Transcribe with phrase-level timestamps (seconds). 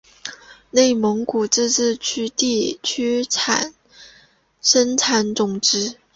[0.71, 3.23] 内蒙古自治区地区
[4.59, 5.97] 生产总值